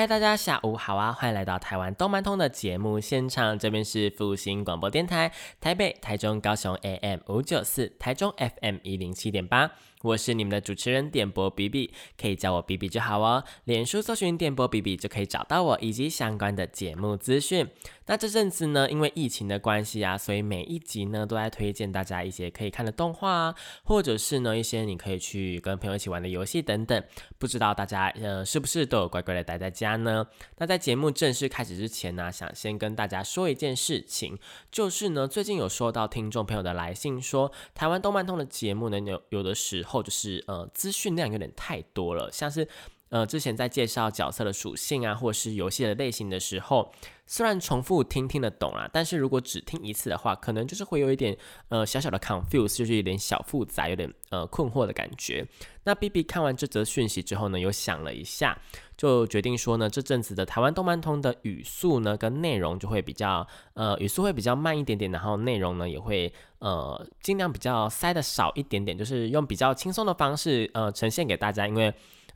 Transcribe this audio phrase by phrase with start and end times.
[0.00, 1.12] 嗨，大家下午好啊！
[1.12, 5.30] 欢迎来到台湾动漫通的节目现场，这边是复兴广播电台，
[5.60, 9.70] 台北、台中、高雄 AM 五九四，台中 FM 一零七点八。
[10.02, 13.44] 我是你们的主持人点播 B B，可以叫我 B B 就好哦。
[13.64, 17.68] 脸书搜寻点播 B B 就可以找到我以及相关的节目资讯。
[18.06, 27.04] 那这阵子呢，因为疫情的关系啊，所以每一集呢都在推荐大家一些可以看的动画啊，或者是呢一些你可以去跟朋友一起玩的游戏等等。
[27.38, 30.26] 不知道大家呃是不是都有乖乖的待在家呢？
[30.56, 34.38] 那在节目正式开始之前呢，想先跟大家说一件事情，
[34.72, 39.89] 就是呢最近有收到听众朋友的来信，说台湾动漫通的节目呢有有的时候。
[39.90, 42.66] 后就是呃资讯量有点太多了，像是
[43.08, 46.92] 呃之前在介绍角色的属性啊，或是游戏的类型的时候，
[47.32, 55.46] 虽然重复听听得懂啦，但是如果只听一次的话，可能就是会有一点呃小小的 confuse，就是有点小复杂，有点呃困惑的感觉。
[55.84, 58.60] 那 B B 看完这则讯息之后呢，有想了一下，
[58.96, 66.32] 就决定说呢，这阵子的台湾动漫通的语速呢跟内容就会比较呃语速会比较慢一点点，然后内容呢也会。
[66.60, 71.66] 呃，尽量比较塞的少一点点，就是用比较轻松的方式，呃，呈现给大家。
[71.66, 71.90] 因为，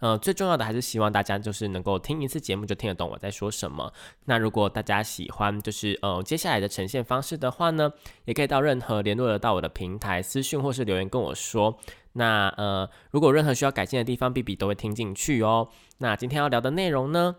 [0.04, 3.90] 呃，最重要的还是希望大家就是能够听一次节目就听得懂我在说什么。
[4.26, 7.90] 那如果大家喜欢，就是呃接下来的呈现方式的话呢，
[8.26, 11.78] 也可以到任何联络得到我的平台私讯或是留言跟我说。
[12.12, 15.70] 那呃，如果任何需要改进的地方，B B 都会听进去哦。
[15.96, 17.36] 那今天要聊的内容呢，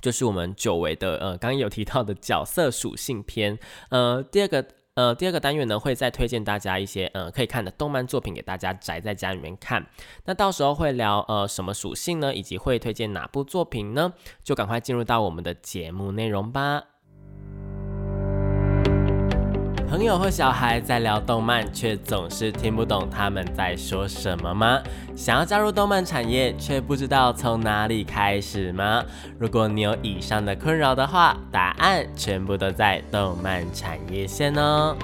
[0.00, 3.56] 就是我们久违的呃，刚刚有提到的角色属性篇。
[3.90, 4.66] 呃，第二个。
[4.98, 9.86] 呃，第二个单元呢，会再推荐大家一些呃可以看的动漫作品给大家宅在家里面看。
[10.24, 14.12] 那到时候会聊呃什么属性呢，以及会推荐哪部作品呢？
[14.42, 16.82] 就赶快进入到我们的节目内容吧。
[19.88, 24.78] 朋友和小孩在聊动漫，却总是听不懂他们在说什么吗？
[25.16, 29.02] 想要加入动漫产业，却不知道从哪里开始吗？
[29.38, 34.94] 如果你有以上的困扰的话，答案全部都在动漫产业线哦。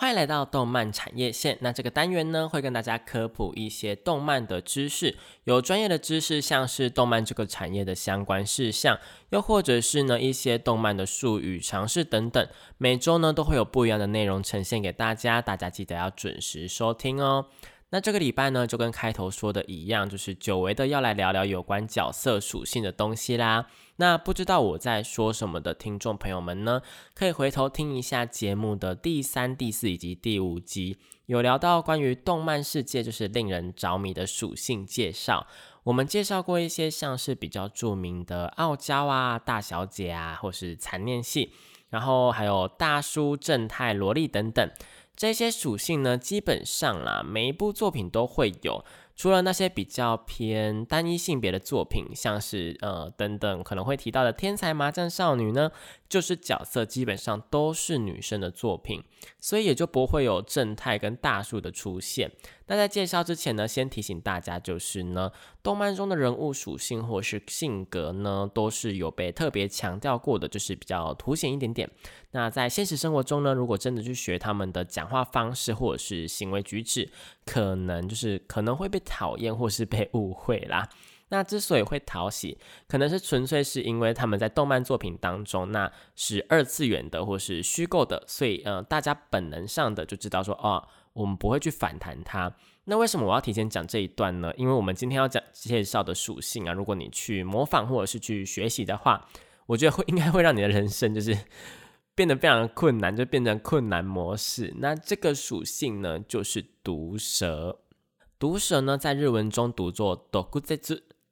[0.00, 1.58] 欢迎来到动漫产业线。
[1.60, 8.96] 那这个单元呢，会跟大家科普一些动漫的知识，有专业的知识，像是动漫这个产业的相关事项，
[9.30, 12.48] 又或者是呢一些动漫的术语、尝试等等。
[12.76, 17.46] 每周呢都会有不一样的内容呈现给大家，大家记得要准时收听哦。
[17.90, 23.66] 那这个礼拜呢，就跟开头说的一样，就是久违的要来聊聊有关角色属性的东西啦。
[23.96, 26.82] 那不知道我在说什么的听众朋友们呢，
[27.14, 35.46] 可以回头听一下节目的第三、第四以及第五集，有聊到关于动漫世界就是令人着迷的属性介绍。
[35.84, 41.54] 我们介绍过一些像是比较著名的傲娇啊、大小姐啊，或是残念系，
[41.88, 44.70] 然后还有大叔、正太、萝莉等等
[45.18, 48.84] 这些属性呢，基本上啦，每一部作品都会有。
[49.16, 55.72] 除了那些比较偏单一性别的作品，像是呃等等可能会提到的《天才麻将少女》呢。
[56.08, 59.02] 就是角色基本上都是女生的作品，
[59.38, 62.30] 所以也就不会有正太跟大树的出现。
[62.66, 65.30] 那在介绍之前呢，先提醒大家，就是呢，
[65.62, 71.90] 动漫中的人物属性或是性格呢，都是有被特别强调过的，就是比较凸显一点点。
[72.30, 77.10] 那在现实生活中呢，如果真的去学他们的讲话方式或者是行为举止，
[77.44, 80.88] 可能就是可能会被讨厌或是被误会啦。
[81.30, 92.54] 那之所以会讨喜，可能是纯粹是因为他们在动漫作品当中，那是二次元的或是虚构的，所以呃，大家本能上的就知道说，哦，我们不会去反弹它。
[92.84, 94.50] 那为什么我要提前讲这一段呢？
[94.56, 99.28] 因为我们今天要讲介绍的属性啊，如果你去模仿或者是去学习的话，
[99.66, 101.36] 我觉得会应该会让你的人生就是
[102.14, 104.72] 变得非常困难，就变成困难模式。
[104.78, 107.80] 那这个属性呢，就是毒蛇。
[108.38, 110.28] 毒蛇呢，在日文中读作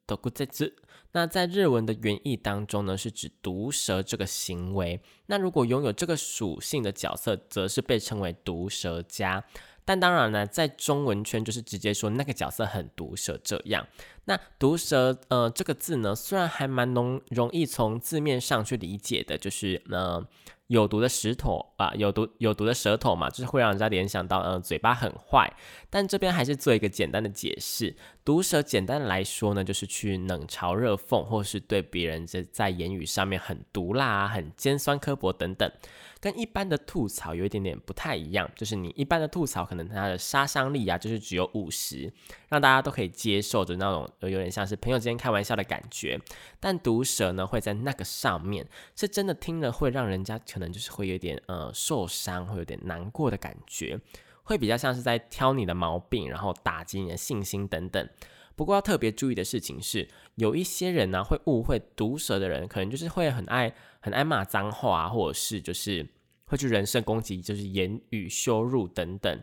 [0.07, 0.17] doguzetsu。
[0.17, 0.77] 毒在字，
[1.13, 5.01] 那在日文的原意当中呢，是指毒蛇这个行为。
[5.27, 9.45] 那如果拥有这个属性的角色，则是被称为毒蛇家。
[9.85, 13.87] 但当然呢，在中文圈就是直接说那个角色很毒舌这样。
[14.25, 20.27] 那毒舌呃这个字呢，虽然还蛮容容易从字面上去理解的，就是呃。
[20.69, 25.53] 有毒的石头啊，有毒有毒的舌头嘛，就是会让人家联想到，呃，嘴巴很坏。
[25.89, 35.71] 但这边还是做一个简单的解释，毒舌简单来说呢，就是去冷嘲热讽，或是对别人在在言语上面很毒辣啊、很尖酸刻薄等等。
[36.19, 42.13] 跟一般的吐槽有一点点不太一样，就是你一般的吐槽可能它的杀伤力啊，就是只有五十，
[42.49, 46.19] 让大家都可以接受的那种，有点像是朋友之间开玩笑的感觉。
[46.59, 48.67] 但毒舌呢，会在那个上面，
[48.97, 54.01] 是真的听了会让人家可能就是会有点呃受伤，会有点难过的感觉，
[54.43, 58.09] 会比较像是在挑你的毛病，然后打击你的信心等等。
[58.57, 66.09] 不过要特别注意的事情是，有一些人呢会误会毒舌的人，可能就是会很爱很爱骂脏话啊，或者是就是。
[66.49, 69.43] 会去人身攻击，就是言语羞辱等等。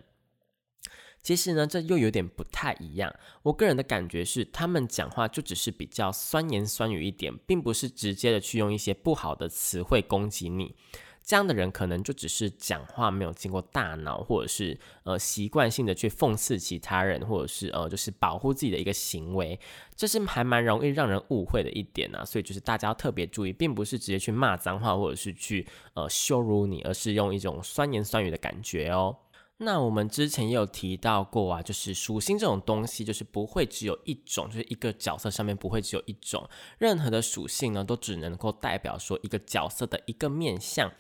[1.22, 3.14] 其实呢，这又有点不太一样。
[3.42, 10.78] 我个人的感觉是，他们讲话就只是比较酸言酸语一点，并不是直接的去用一些不好的词汇攻击你。
[11.26, 19.58] 这样的人可能就只是讲话没有经过大脑，或者是呃习惯性的去讽刺其他人，或者是呃就是保护自己的一个行为，
[19.96, 22.26] 这是还蛮容易让人误会的一点啊。
[22.26, 29.16] 所以就是大家要特别注意，并不是直接去骂脏话，或者是去呃羞辱你，而是用一种酸言酸语的感觉哦。
[29.58, 36.50] 那我们之前也有提到过啊，就是属性这种东西，就是不会只有一种，就是一个角色上面不会只有一种，
[36.80, 40.92] 任何的属性呢，都只能够代表说一个角色的一个面相。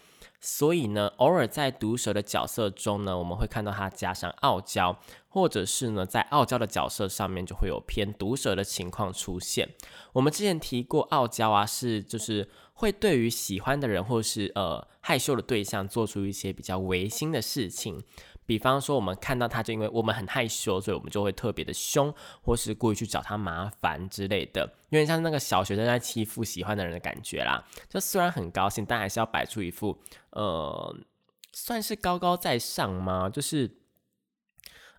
[0.45, 4.99] 所以呢，偶尔在毒蛇的角色中呢，我们会看到他加上傲娇，
[5.29, 9.69] 或者是呢，在傲娇的角色上面就会有偏毒蛇的情况出现。
[10.11, 18.03] 我们之前提过，傲娇啊，是就是会对于喜欢的人或是呃害羞的对象做出一些比较违心的事情。
[18.45, 27.63] 比方说，我们看到他就因为我们很害羞，所以我们就会特别的凶，或是故意去找他麻烦之类的，有点像那个小学生在欺负喜欢的人的感觉啦。
[27.89, 29.99] 就虽然很高兴，但还是要摆出一副
[30.31, 30.95] 呃，
[31.51, 33.29] 算是高高在上吗？
[33.29, 33.77] 就是。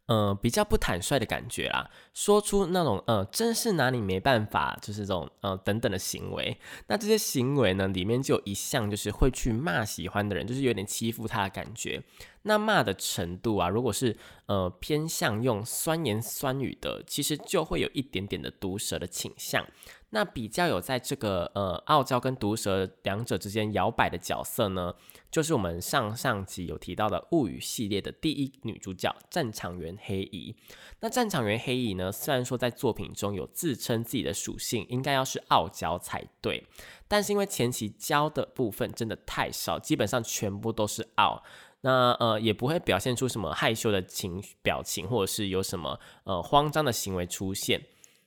[0.06, 6.58] 呃，比较不坦率的感觉啦，说出那种呃，真是拿你没办法，就是这种呃等等的行为。
[6.88, 12.02] 那这些行为呢，里面就有一项就是会去骂喜欢的人，就是有点欺负他的感觉。
[12.44, 19.66] 那骂的程度啊，如果是呃偏向用酸言酸语的，其实就会有一点点的毒舌的倾向。
[20.10, 24.94] 那比较有在这个呃傲娇跟毒舌两者之间摇摆的角色呢，
[25.28, 30.54] 就是我们上上集有提到的物语系列的第一女主角战场员黑姨。
[31.00, 36.64] 那战场员黑姨呢，虽然说在作品中有自称自己的属性应该要是傲娇才对，
[37.08, 41.42] 但是因为前期教的部分真的太少，基本上全部都是傲，
[41.84, 47.80] 那呃也不会表现出什么害羞的情表情，或者是有什么呃慌张的行为出现。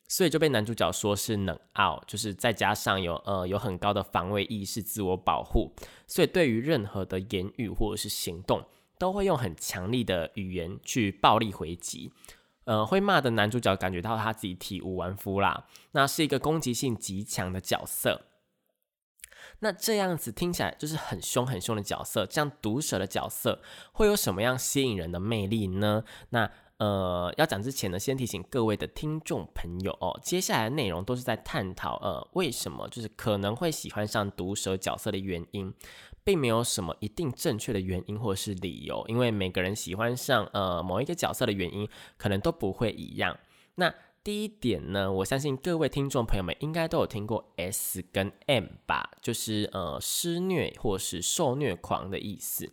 [0.09, 5.73] 所以就被男主角说是冷傲，就是再加上有呃有很高的防卫意识、自我保护，
[6.05, 8.63] 所以对于任何的言语或者是行动，
[8.97, 12.13] 都会用很强力的语言去暴力回击。
[12.63, 18.26] 呃，会骂的男主角感觉到他自己体无完肤啦，那是一个攻击性极强的角色。
[19.59, 23.61] 那这样子听起来就是很凶很凶的角色，这样毒舌的角色
[23.91, 26.03] 会有什么样吸引人的魅力呢？
[26.29, 35.73] 那呃，要讲之前呢，先提醒各位的听众朋友哦，接下来的内容都是在探讨呃，为什么就是可能会喜欢上毒蛇角色的原因，
[36.23, 43.35] 并没有什么一定正确的原因或是理由，因为每个人喜欢上呃某一个角色的原因可能都不会一样。
[43.73, 43.91] 那
[44.27, 52.69] 第一点呢，我相信各位听众朋友们应该都有听过 S 跟 M 吧，就是呃施虐或是受虐狂的意思。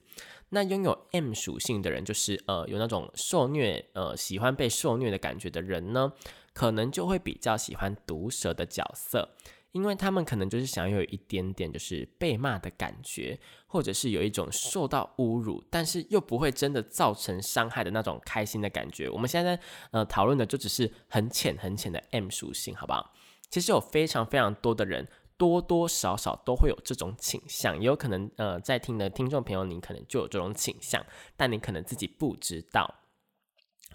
[0.49, 6.13] 那拥有 M 属性的人，就是呃有那种受虐呃喜欢被受虐的感觉的人呢，
[6.53, 9.29] 可能就会比较喜欢毒蛇的角色，
[9.75, 19.11] 因为他们可能就是想要有一点点就是被骂的感觉，或者是有一种受到侮辱，但是又不会真的造成伤害的那种开心的感觉。
[19.11, 19.59] 我们现在
[19.91, 23.13] 呃讨论的就只是很浅很浅的 M 属性，好不好？
[23.51, 25.07] 其实有非常非常多的人。
[25.37, 31.05] 多多少少都会有这种倾向，也有可能，呃，在听的听众朋友，你可能就有这种倾向，
[31.37, 32.95] 但你可能自己不知道。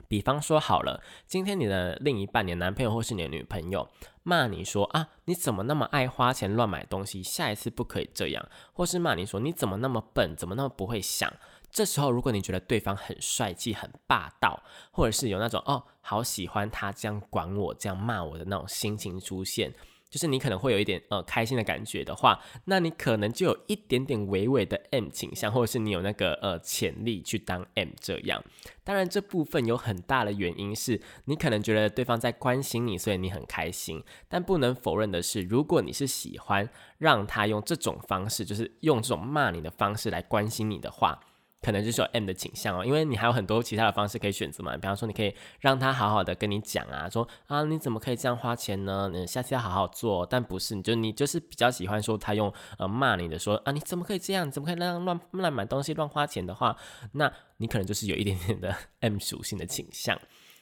[0.07, 3.87] 比方说，好了，今天你的另一半，你的男朋友或是你的女朋友
[4.23, 11.31] 骂你说啊，你怎么那么爱花钱乱买东西，下一次不可以这样，或是骂你说你怎么那么笨，怎么那么不会想。
[11.71, 19.73] 这时候，如果你觉得对方很帅气、很霸道，或者是有那种哦，好喜欢他这样管我、这样骂我的那种心情出现。
[20.09, 28.43] 就是你可能会有一点呃开心的感觉的话，那你可能就有一点点微微的 M 倾向，或者是你有那个呃潜力去当 M 这样。
[28.83, 34.03] 当然，这部分有很大的原因是你可能觉得对方在关心你，所以你很开心。
[34.27, 41.19] 但不能否认的是，如果你是喜欢让他用这种方式，就是用这种骂你的方式来关心你的话。
[41.61, 44.75] 可能就是有 M 的倾向哦，因为你还有很多其他的方式可以选择嘛。
[44.77, 49.09] 比方说，你可以让他好好的跟你讲啊，说啊，你怎么可以这样花钱呢？
[49.11, 50.25] 你下次要好好做。
[50.25, 54.49] 但不是，你就你就是比较喜欢说他用呃骂你的说啊，你怎么可以这样？
[54.49, 56.75] 怎么可以让乱乱买东西、乱花钱的话，
[57.11, 60.17] 那你可能就是有一点点的 M 属性的倾向。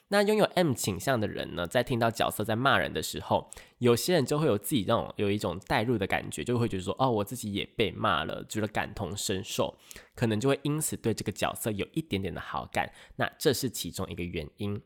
[0.08, 9.76] 那拥有 M 倾向的人呢，在听到角色在骂人的时候，有些人就会有自己那种有一种代入的感觉，就会觉得说，哦，我自己也被骂了，觉得感同身受，
[10.14, 12.90] 可能就会因此对这个角色有一点点的好感。
[13.16, 14.80] 那这是其中一个原因。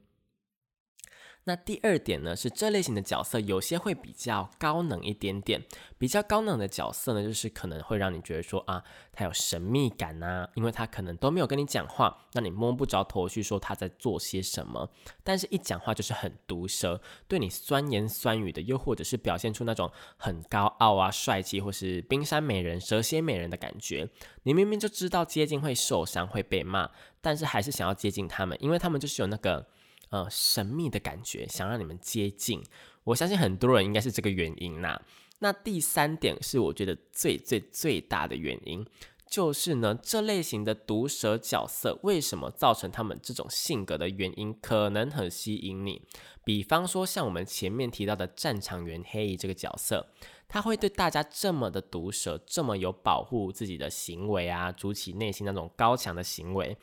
[1.45, 5.61] 那第二点呢，是这类型的角色有些会比较高冷一点点。
[5.99, 8.83] 比较高冷的角色呢，就是可能会让你觉得说啊，
[9.13, 14.89] 他有神秘感呐，因为他可能都没有跟你讲话，那你摸不着头绪说他在做些什么。
[15.25, 24.09] 但是一讲话就是很毒舌，对你酸言酸语的，又或者是表现出那种很高傲啊、帅气，或是冰山美人、蛇蝎美人的感觉。
[24.45, 26.89] 你明明就知道接近会受伤、会被骂，
[27.21, 29.67] 但是还是想要接近他们，因为他们就是有那个。
[30.13, 32.63] 呃，神秘的感觉，想让你们接近。
[33.05, 35.01] 我相信很多人应该是这个原因啦。
[35.39, 38.87] 那第三点是我觉得最最最大的原因，
[39.27, 46.03] 就是呢，这类型的毒舌角色为什么造成他们这种性格的原因，可能很吸引你。
[46.45, 50.07] 比方说，像我们前面提到的战场员黑衣这个角色，
[50.47, 56.77] 他会对大家这么的毒舌，这么有保护自己的行为啊，筑起内心那种高强的行为。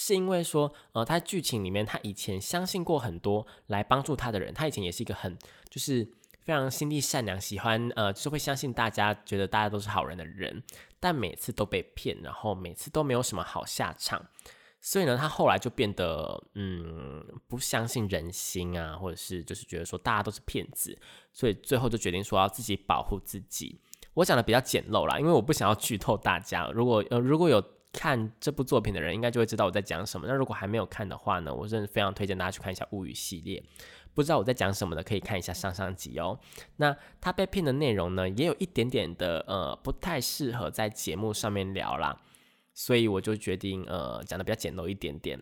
[0.00, 5.36] 是因为说，呃，他剧情里面他以前相信过很多来帮助他的人，他以前也是一个很
[5.68, 10.62] 就是非常心地善良，喜欢呃，就会相信大家，觉得大家都是好人的人，
[11.00, 14.24] 但每次都被骗，然后每次都没有什么好下场，
[14.80, 20.96] 所以呢，他后来就变得嗯，不相信人心啊，或者是就是觉得说大家都是骗子，
[21.32, 23.80] 所以最后就决定说要自己保护自己。
[24.14, 27.60] 我讲的比较简陋啦，因为我不想要剧透大家，如果呃如果有。
[27.92, 30.26] 看这部作品的人应该就会知道我在讲什么。
[30.26, 33.62] 那如果还没有看的话呢，我真的非常推荐大家去看一下《物语》系列。
[34.14, 36.38] 不知道我在讲什么的，可以看一下上上集哦。
[36.76, 42.20] 那他被骗的内容呢，也有一点点的呃不太适合在节目上面聊啦，
[42.74, 45.40] 所以我就决定呃讲的比较简陋一点点。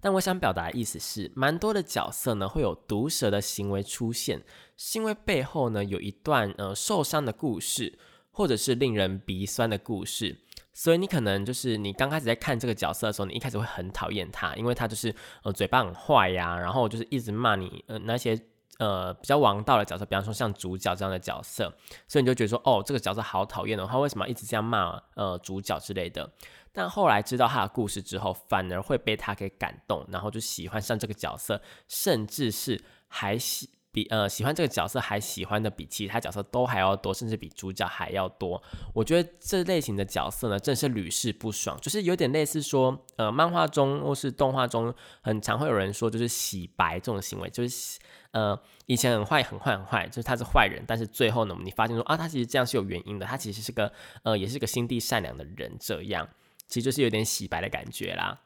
[0.00, 4.42] 但我想表达的意思是，蛮多的角色呢会有毒舌的行为出现，
[4.78, 7.98] 是因为背后呢有一段呃受伤的故事，
[8.30, 10.38] 或者是令人鼻酸的故事。
[10.72, 18.40] 所以你可能就是你刚开始在看这个角色的时候，你一开始会很讨厌他，因为他就是呃嘴巴很坏呀，然后就是一直骂你呃那些
[18.78, 21.72] 呃比较王道的角色，比方说像主角这样的角色，
[22.06, 26.32] 所以你就觉得说哦这个角色好讨厌的，他为什么一直这样骂呃主角之类的？
[26.72, 33.70] 但后来知道他的故事之后，反而会被他给感动，然后就喜欢上这个角色，甚至是还喜。
[33.92, 38.62] 比呃喜欢这个角色还喜欢的比其他角色都还要多，甚至比主角还要多。
[38.94, 47.98] 我觉得这类型的角色呢，真是屡试不爽，就是有点类似说，呃，漫画中或是动画中，很常会有人说，就是洗白这种行为，就是
[48.30, 53.92] 呃以前很坏很坏很坏，就是他是坏人，但是最后呢，你发现说啊，他其实这样是有原因的，他其实是个
[54.22, 56.28] 呃也是个心地善良的人，这样
[56.68, 58.40] 其实就是有点洗白的感觉啦。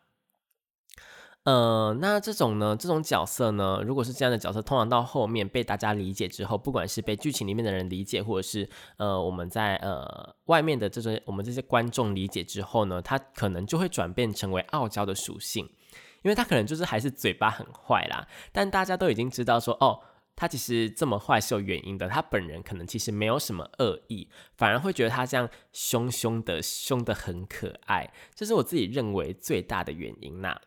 [1.44, 15.68] 呃，那这种呢，这种角色呢，如果是这样的角色，通常到后面被大家理解之后，不管是被剧情里面的人理解，或者是呃我们在呃外面的这种我们这些观众理解之后呢，他可能就会转变成为傲娇的属性，
[16.22, 20.00] 因为他可能就是还是嘴巴很坏啦，但大家都已经知道说，哦，
[20.34, 30.58] 他其实这么坏是有原因的，他本人可能其实没有什么恶意，反而会觉得他这样凶凶的，凶的很可爱，这是我自己认为最大的原因呐。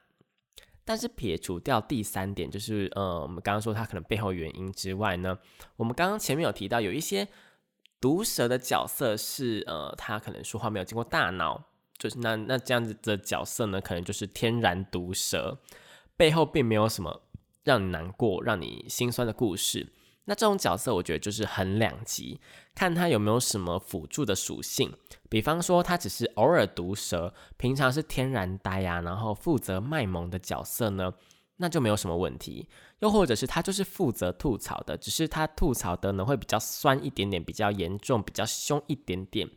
[0.88, 5.38] 但是撇除掉第三点，就是呃，我们刚刚说他可能背后原因之外呢，
[5.75, 7.27] 我们刚刚前面有提到有一些
[8.00, 11.62] 毒蛇的角色是呃，他可能说话没有经过大脑，
[11.98, 15.60] 就是那那这样子的角色呢，可能就是天然毒蛇，
[16.15, 17.24] 背后并没有什么
[17.65, 19.91] 让你难过、让你心酸的故事。
[20.30, 22.38] 那这种角色，我觉得就是很两级，
[22.76, 24.94] 看他有没有什么辅助的属性。
[25.30, 31.14] 比方说，他只是偶尔毒舌，平常是天然呆啊，然后负责卖萌的角色呢，
[31.56, 32.68] 那就没有什么问题。
[33.00, 39.50] 又或者是他就是负责吐槽的，只是他吐槽的呢会比较酸一点点，比较严重，比较凶一点点。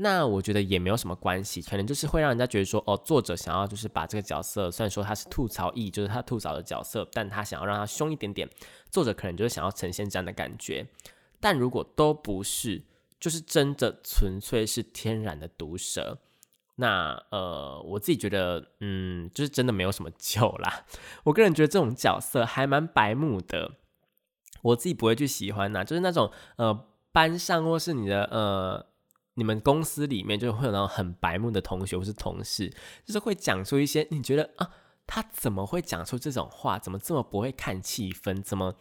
[0.00, 8.48] 那我觉得也没有什么关系，可能就是会让人家觉得说，哦，作者想要就是把这个角色，虽然说他是吐槽役，就是他吐槽的角色，但他想要让他凶一点点，
[8.90, 10.86] 作者可能就是想要呈现这样的感觉。
[11.40, 12.84] 但如果都不是，
[13.18, 16.18] 就是真的纯粹是天然的毒舌，
[16.76, 20.84] 那呃，我自己觉得，嗯，就是真的没有什么救啦。
[21.24, 23.72] 我个人觉得这种角色还蛮白目的，
[24.62, 25.82] 我自己不会去喜欢呐。
[25.82, 28.86] 就是那种呃，班上或是你的呃，
[29.38, 32.68] 你们公司里面就会有那种很白目的同学或是同事，
[33.06, 34.68] 就是会讲出一些你觉得啊，
[35.06, 36.78] 他怎么会讲出这种话？
[36.78, 38.42] 怎么这么不会看气氛？
[38.42, 38.74] 怎么？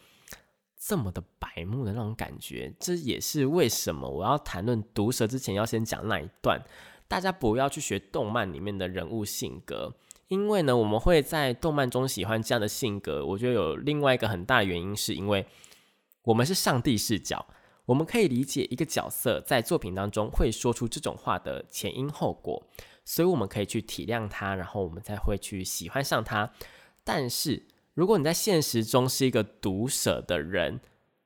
[0.80, 6.62] 这么的白目的那种感觉，这也是为什么我要谈论毒舌之前要先讲那一段。
[7.08, 9.96] 大家不要去学动漫里面的人物性格，
[10.28, 13.26] 因为呢，我们会在动漫中喜欢这样的性格。
[13.26, 15.48] 我觉得有另外一个很大的原因，是因为
[16.22, 17.48] 我们是上帝视角，
[17.88, 22.62] 我们可以理解一个角色在作品当中会说出这种话的前因后果，
[23.06, 26.52] 所以我们可以去体谅他，然后我们才会去喜欢上他。
[27.06, 30.82] 但是，如果你在现实中是一个毒舌的人，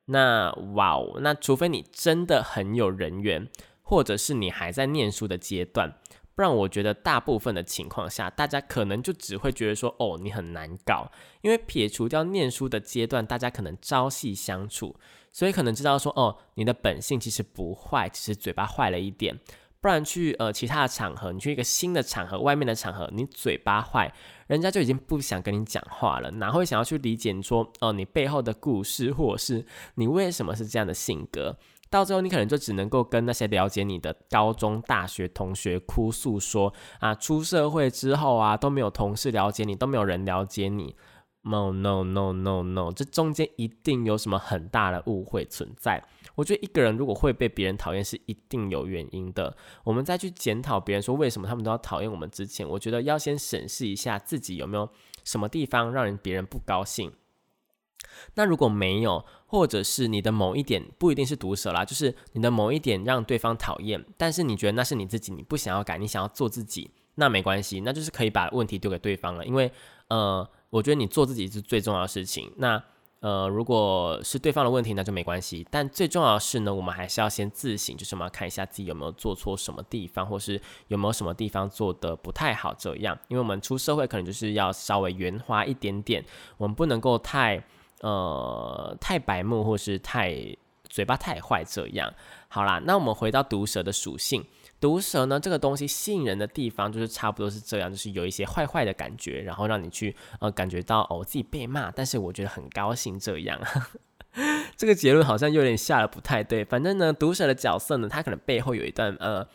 [0.06, 3.50] 那哇哦，那除非你真的很有人缘，
[3.82, 5.98] 或者是你还在念书的阶段，
[6.36, 14.96] 不然我觉得大部分的情况下，大家可能就只会觉得说，哦，你很难搞，因为撇除掉念书的阶段，大家可能朝夕相处，
[15.32, 19.40] 所以可能知道说，哦，你的本性其实不坏，只是嘴巴坏了一点。
[19.80, 24.14] 不然去呃其他的场合，你去一个新的场合，外面的场合，你嘴巴坏，
[24.46, 31.58] 人家就已经不想跟你讲话了，哪会想要去理解说哦你背后的故事，或者是你为什么是这样的性格？
[31.90, 40.96] 到最后你可能就只能够跟那些了解你的高中、大学同学哭诉说啊，出社会之后啊都没有同事了解你，都没有人了解你。
[41.44, 46.04] No no no no no，这中间一定有什么很大的误会存在。
[46.36, 49.58] 我觉得一个人如果会被别人讨厌，是一定有原因的。
[49.84, 54.88] 我们再去检讨别人说为什么他们都要讨厌我们之前，我觉得要先审视一下自己有没有
[55.24, 57.12] 什么地方让人别人不高兴。
[58.36, 69.72] 那如果没有，或者是你的某一点不一定是毒舌啦，就是你的某一点让对方讨厌，但是你觉得那是你自己，你不想要改，你想要做自己，那没关系，那就是可以把问题丢给对方了，因为
[70.10, 70.48] 呃。
[70.72, 72.52] 我觉得你做自己是最重要的事情。
[72.58, 72.84] 那
[73.20, 75.64] 呃，如果是对方的问题，那就没关系。
[75.70, 82.74] 但最重要的是呢，我们还是要先自省，就是我们要看一下自己有没有做错什么地方，或是有没有什么地方做的不太好。
[82.74, 86.26] 这样，因为我们出社会可能就是要稍微圆滑一点点，
[86.58, 87.64] 我们不能够太
[88.00, 90.36] 呃太白目，或是太
[90.90, 91.64] 嘴巴太坏。
[91.64, 92.12] 这样，
[92.48, 94.44] 好啦，那我们回到毒蛇的属性。
[94.82, 103.62] 毒蛇呢，这个东西吸引人的地方就是差不多是这样，就是有一些坏坏的感觉，然后让你去呃感觉到哦自己被骂，但是我觉得很高兴这样。
[104.76, 106.66] 这个结论好像有点下的不太对。
[106.66, 109.48] 反正呢，毒蛇的角色呢，他可能背后有一段呃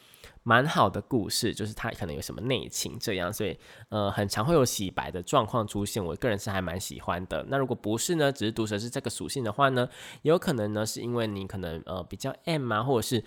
[0.45, 6.05] 蛮好的故事，就是他可能有什么内情这样，所以呃很常会有洗白的状况出现。
[6.05, 7.45] 我个人是还蛮喜欢的。
[7.49, 9.89] 那如果不是呢，只是毒蛇是这个属性的话呢，
[10.23, 13.25] 有可能呢是因为你可能呃比较 M 啊，或者是。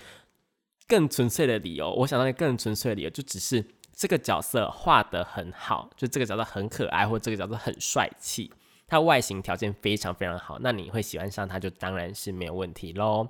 [0.89, 8.52] 更纯粹的理由，我想到一个更纯粹的理由，就只是这个角色画的很好，就这个角色很可爱，或这个角色很帅气，
[8.88, 13.28] 他外形条件非常非常好，那你会喜欢上他，就当然是没有问题喽。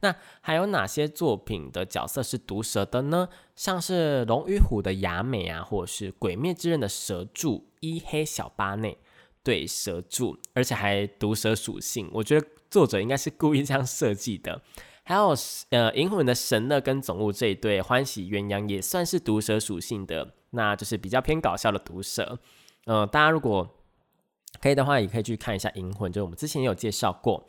[0.00, 3.28] 那还有哪些作品的角色是毒蛇的呢？
[3.54, 8.98] 像是《龙与虎》的雅美啊，或者是《鬼灭之刃》的蛇柱伊黑小八内，
[9.42, 14.62] 对蛇柱，而且还毒蛇属性，我觉得作者应该是故意这样设计的。
[15.04, 15.34] 还有
[15.70, 22.38] 呃，银魂的神乐跟总务这一对欢喜鸳鸯也算是毒蛇属性的，那就是比较偏搞笑的毒蛇。
[22.86, 23.68] 呃，大家如果
[24.60, 27.46] 可以的话，也可以去看一下银魂，就是我们之前也有介绍过。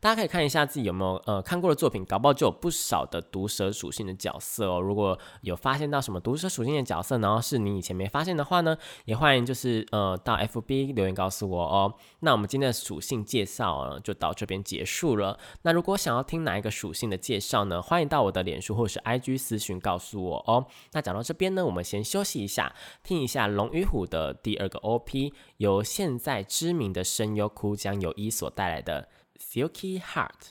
[0.00, 4.80] 大家可以看一下自己有没有呃看过的作品，搞不好就有不少的毒蛇属性的角色哦。
[4.80, 11.92] 如果有发现到什么毒蛇属性的角色，然后是你以前没发现的话呢，也欢迎就是呃到 FB 留言告诉我哦。
[12.20, 15.36] 那我们今天的属性介绍就到这边结束了。
[15.62, 20.64] 那如果想要听哪一个属性的介绍呢，欢迎到我的脸书或是 IG 私讯告诉我哦。
[20.92, 29.08] 那讲到这边呢，我们先休息一下，听一下龙与虎的第二个 OP，由现在知名的声优哭江有一所带来的。
[29.40, 30.50] Silky Heart，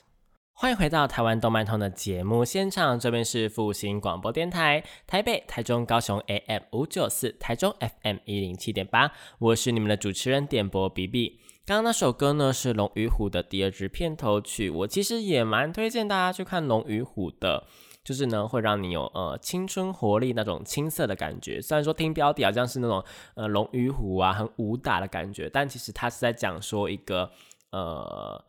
[0.53, 11.39] 欢迎回到台湾动漫通的节目现场，这边是复兴广播电台，台北、台中、高雄 AM 五九四，台中 FM 一零七点八，我是你们的主持人点播 B B。
[11.65, 17.67] 刚刚那首歌呢是《龙与虎》的第二支片头曲，我其实也蛮推荐大家去看《龙与虎》的，
[18.05, 21.61] 就是呢会让你有呃青春活力那种青涩的感觉。
[21.61, 23.03] 虽然说听标题好像是那种
[23.35, 27.29] 呃龙与虎啊很武打的感觉，但其实它是在讲说一个
[27.71, 28.43] 呃。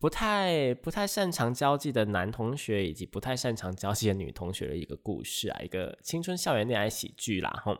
[0.00, 7.76] 不太不太擅长交际的男同学，以及不太擅长交际的女同学的一个故事啊，一个青春校园恋爱喜剧啦，吼，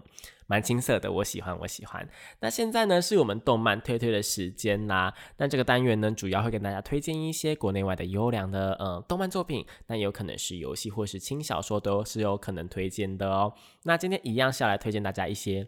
[0.47, 2.07] 蛮青涩的，我喜欢，我喜欢。
[2.41, 5.15] 那现在呢，是我们动漫推推的时间啦。
[5.39, 13.55] 那这个单元呢，主要会跟大家推荐一些国内外的优良的呃动漫作品，那有可能是游戏或是轻小说，都是有可能推荐的哦。
[13.85, 15.67] 那今天一样是要来推荐大家一些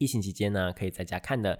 [0.00, 1.56] 疫情期间呢，可以在家看的。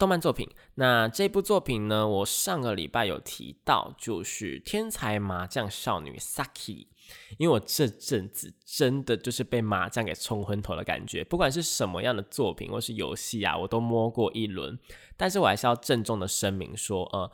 [0.00, 2.08] 动漫作品，那这部作品呢？
[2.08, 6.46] 我上个礼拜有提到，就是《天才麻将少女 Saki》，
[7.36, 14.78] 因为我这阵子真的就是被麻将给冲昏头的感觉，不管是什么样的作品或是游戏啊，我都摸过一轮，
[15.18, 17.30] 但是我还是要郑重的声明说，呃。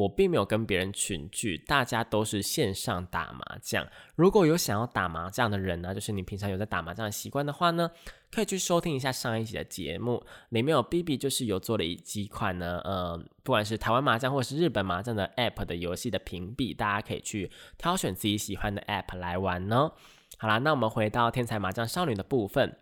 [0.00, 3.86] 我并没有跟别人群聚，大家都是线上打麻将。
[4.16, 7.90] 如果有想要打麻将的人呢，就是你平常有在打麻将的习惯的话呢，
[8.32, 19.92] 可以去收听一下上一集的节目，里面有 B B 就是有做了一几款呢，呃，不管是台湾麻将或是日本麻将的 App 的游戏的屏蔽，大家可以去挑选自己喜欢的 App 来玩呢。
[20.38, 22.78] 好啦，那我们回到天才麻将少女的部分。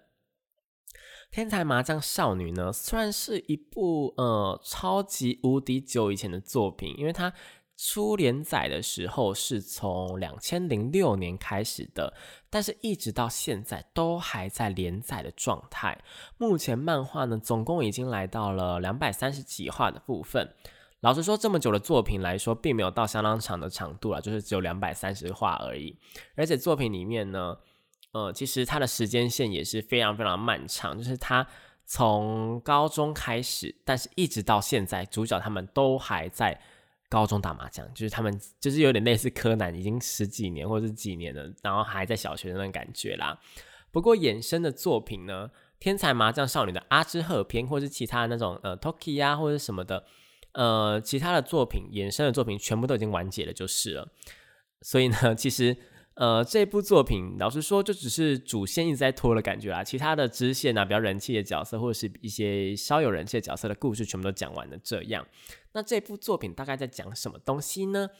[1.30, 7.32] 天才麻将少女呢，虽然是一部呃超级无敌久以前的作品，因为它
[7.76, 12.14] 初连载的时候是从两千零六年开始的，
[12.48, 16.02] 但是一直到现在都还在连载的状态。
[16.38, 20.54] 目前漫画呢，总共已经来到了两百三十几话的部分。
[21.00, 25.96] 老实说，这么久的作品来说，并没有到相当长的长度了，就是只有两百三十话而已。
[26.34, 27.58] 而且作品里面呢。
[28.12, 31.46] 呃，其实它的时间线也是非常非常漫长，就是他
[31.84, 36.58] 从高中开始，但是一直到现在，主角他们都还在
[37.10, 43.38] 高中打麻将，就是他们就是有点类似柯南，已经十几年或者是几年了，然后还在小学的那种感觉啦。
[43.90, 50.04] 不过衍生的作品呢，《天才麻将少女的阿之赫篇》或是其他的那种呃 Toki 啊或者什么的，
[50.52, 54.08] 呃，其他的作品衍生的作品全部都已经完结了，就是了。
[54.80, 55.76] 所以呢，其实。
[56.18, 59.84] 呃，这部作品老实说，就只是主线一直在拖的感觉啦。
[59.84, 64.76] 其他的支线啊，比较人气的角色，或者是一些稍有人气的角色的故事，全部都讲完了。
[64.82, 65.24] 这样，
[65.74, 68.10] 那这部作品大概在讲什么东西呢？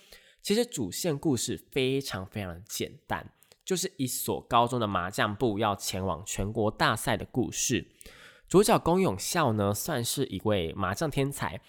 [0.41, 3.33] 其实主线故事非常非常简单，
[3.65, 7.89] 就是一所高中的麻将部要前往全国大赛的故事。
[8.49, 11.61] 主角宫永孝呢，算是一位麻将天才。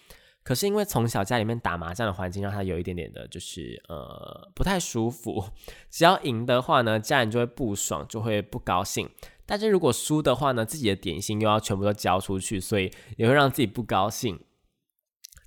[0.50, 5.46] 可是因为从小家里面打麻将的环境让他有一点点的，就是呃不太舒服。
[5.92, 9.06] 只要赢的话呢，家人就会不爽，就会不高兴；
[9.46, 14.40] 但是如果输的话呢，自己的点心又要全部都交出去，所以也会让自己不高兴。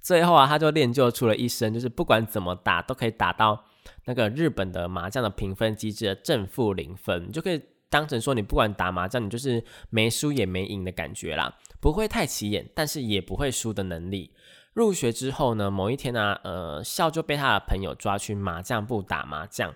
[0.00, 3.64] 最后啊，他就练就出了一身，就是不管怎么打都可以打到
[4.04, 7.60] 那个日本的麻将的评分机制的正负零分，就可以
[7.90, 14.30] 当成说你不管打麻将，你就是没输也没赢的感觉啦，不会太起眼，但是也不会输的能力。
[14.72, 19.74] 入学之后呢，某一天呢，呃，笑就被他的朋友抓去麻将部打麻将。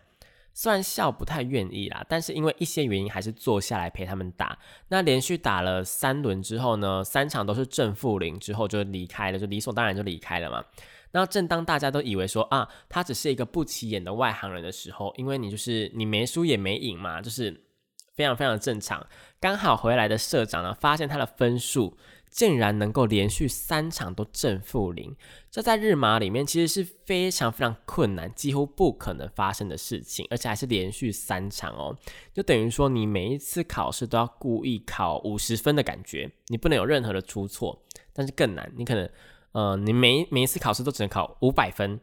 [0.55, 4.59] 虽然笑不太愿意啦，但是因为一些原因，还是坐下来陪他们打。
[4.89, 10.65] 那连续打了三轮之后呢，三场都是正负零，之后就离开了，就理所当然就离开了嘛。
[11.13, 17.65] 那正当大家都以为说啊，他只是一个不起眼的外行人的时候，因为你就是你没输也没赢嘛，就是
[18.15, 19.07] 非常非常正常。
[19.39, 21.99] 刚好回来的社长呢，发现他的分数。
[22.31, 25.17] 竟然能够连续三场都正负零，
[25.51, 31.97] 这在日马里面其实是非常非常困难，几乎不可能发生的事情，而且还是连续三场哦，
[32.35, 37.83] 就等于说你每一次考试都要故意考五十分的感觉，你不能有任何的出错。
[38.13, 39.09] 但是更难，你可能
[39.53, 42.01] 呃，你每每一次考试都只能考五百分，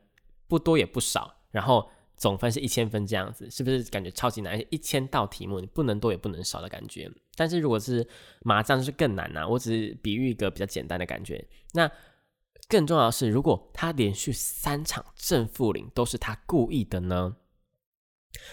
[0.48, 1.90] 不多也不少，然后。
[2.24, 4.54] 总分是一千分这样子，是不是感觉超级难？
[4.54, 7.12] 而且一千道题目，你不能多也不能少的感觉。
[7.36, 8.08] 但是如果是
[8.44, 9.46] 麻将，就是更难呐。
[9.46, 11.46] 我只是比喻一个比较简单的感觉。
[11.74, 11.92] 那
[12.70, 17.36] 更重要的是，如果他连续三场正负零都是他故意的呢？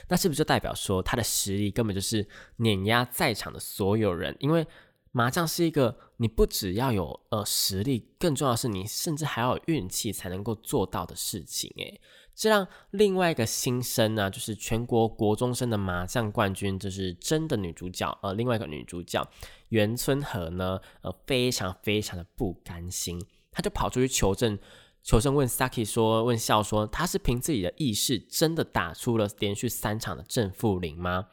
[0.09, 4.37] 那是不是就代表说他的实力根本就是碾压在场的所有人？
[4.41, 4.67] 因为
[5.13, 11.73] 麻将是一个你不只要有呃实力，更重要的是你甚至还要有运气才能够做到的事情。
[11.77, 12.01] 诶。
[12.41, 19.23] 这让另外一个新生呢，就是全国国中生的麻将冠军，就是真的女主角，呃，另外一个女主角
[19.69, 23.23] 袁村和呢，呃，非常非常的不甘心，
[23.53, 24.59] 他就跑出去求证，
[25.03, 31.27] 求证问 Saki 说，问笑说，他是凭自己的意识真的打出了连续三场的正负零吗？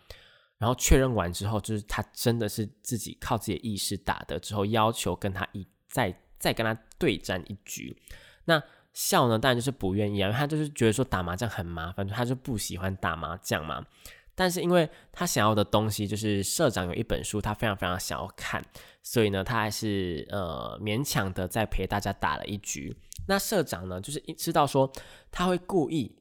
[0.58, 7.98] 然后确认完之后，就是他真的是自己靠自己的意识打的，之后要求跟他一再再跟他对战一局，
[8.44, 8.62] 那。
[8.98, 13.86] 笑呢，当然就是不愿意啊，他就是觉得说打麻将很麻烦，他就不喜欢打麻将嘛。
[14.34, 18.60] 但是因为他想要的东西就是社长有一本书，他非常非常想要看，
[19.04, 22.98] 所以呢，他还是呃勉强的在陪大家打了一局。
[23.28, 24.92] 那社长呢，就是知道说
[25.30, 26.18] 他会故意。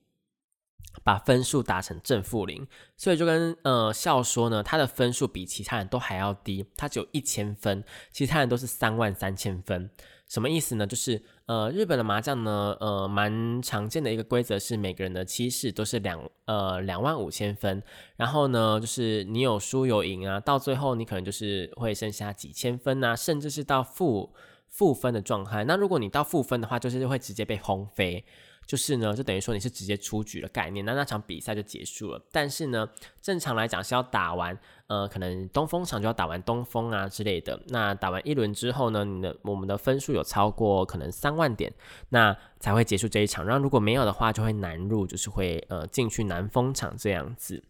[1.04, 9.90] 把分数打成正负零，所以就跟呃笑说呢，他的分数比其他人都还要低，他只有一千分，其他人都是三万三千分。
[10.28, 10.86] 什么意思呢？
[10.86, 17.82] 就是呃日本的麻将呢，呃蛮常见的一个规则是每个人的七式都是两呃两万五千分，
[18.16, 24.34] 然后呢就是你有输有赢啊，到最后你可能就是会剩下几千分啊，甚至是到负
[24.68, 25.64] 负分的状态。
[25.64, 28.24] 那如果你到负分的话，就是会直接被轰飞。
[28.66, 32.20] 就是呢，就等于说你是直接出局的概念，那那场比赛就结束了。
[32.32, 32.86] 但是呢，
[33.22, 37.58] 正常来讲是要打完，呃，可能东风场就要打完东风啊之类的。
[37.68, 41.72] 那打完一轮之后呢，你的我们的分数有超过可能三万点，
[42.08, 43.46] 那才会结束这一场。
[43.46, 47.62] 然后如果没有的话，就会难入，就是会呃进去南风场这样子。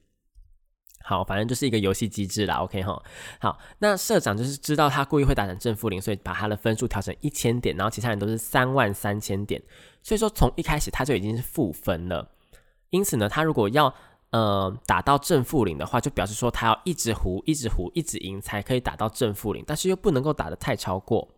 [1.08, 3.00] 好，反正就是一个游戏机制啦，OK 哈。
[3.38, 9.62] 好，那社长就是知道他故意会打成正负零，所以把他的分数调成一千点，然后其他人都是三万三千点，
[10.02, 12.28] 所以说从一开始他就已经是负分了。
[12.90, 13.94] 因此呢，他如果要
[14.30, 21.28] 呃打到正负零的话，就表示说他要一直胡、一直胡、一直赢才可以打到正负零，但是又不能够打得太超过。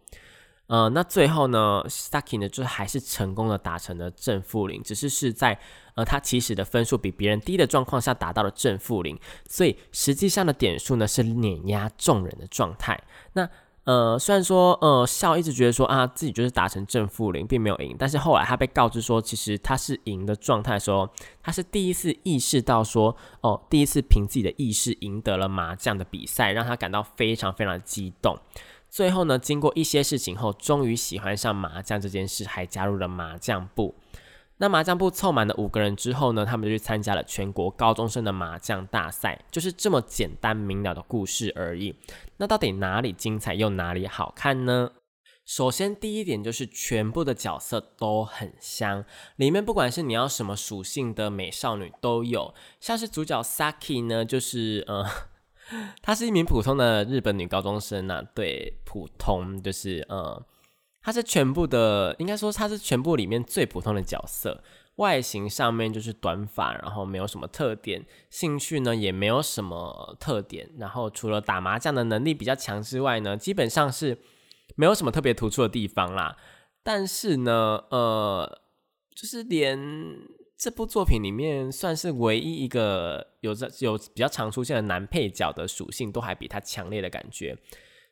[0.69, 5.59] 呃，那最后呢，Stucky 呢，就是还是成功的达成了正负零，只是是在
[5.95, 13.03] 呃他起始的分数比别人低的状况下达到了正负零，所以实际上的点数呢是碾压众人的状态。
[13.33, 13.49] 那
[13.85, 21.09] 呃虽然说呃笑一直觉得说啊自己就是达成正负零，并没有赢，但是后来他被告知说其实他是赢的状态的时候，
[21.43, 28.39] 他是第一次意识到说哦，第一次凭自己的意识赢得了麻将的比赛，让他感到非常非常激动。
[28.91, 33.95] 最后呢，经过一些事情后，终于喜欢上麻将这件事，还加入了麻将部。
[34.61, 41.95] 那麻将部凑满了五个人之后呢，他们就去参加了全国高中生的麻将大赛，就是这么简单明了的故事而已。
[42.39, 44.91] 那到底哪里精彩又哪里好看呢？
[45.45, 49.05] 首先第一点就是全部的角色都很香，
[49.37, 55.07] 里面不管是你要什么属性的美少女都有，像是主角 Saki 呢，就是呃。
[56.03, 60.45] 她是一名普通的日本女高中生呐，对，普通就是呃，
[61.03, 64.63] 她是全部的，应该说她是全部里面最普通的角色。
[64.97, 74.19] 外形上面就是短发，然后没有什么特点，兴趣呢也没有什么特点，然后除了打麻将的能力比较强之外呢，基本上是
[74.75, 76.37] 没有什么特别突出的地方啦。
[76.83, 78.61] 但是呢，呃，
[79.15, 79.79] 就是连。
[80.59, 87.57] 这部作品里面算是唯一一个有着有比较常出现的男配角的属性都还比他强烈的感觉，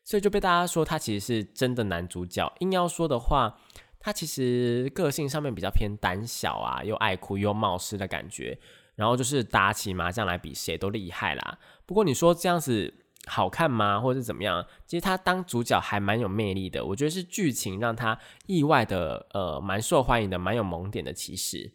[0.05, 2.51] 所以就被大家说他其实是真的男主角。
[2.61, 3.59] 硬要说的话，
[3.99, 8.57] 他其实个性上面比较偏胆小啊，又爱哭又冒失的感觉。
[8.95, 11.59] 然后就是打起麻将来比谁都厉害啦。
[11.85, 12.95] 不过你说这样子
[13.27, 14.65] 好看吗，或者是怎么样？
[14.87, 16.83] 其实他当主角还蛮有魅力的。
[16.85, 21.13] 我觉得是剧情让他意外的呃蛮受欢迎的，蛮有萌点的。
[21.13, 21.73] 其实。